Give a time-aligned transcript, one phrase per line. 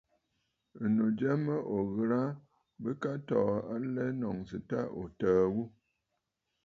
[0.83, 2.37] Ɨ̀nnu jya mə o ghɨrə̀ aa,
[2.81, 5.63] bɨka tɔɔ alɛ ɨ nɔ̀ŋsə tâ ò təə ghu.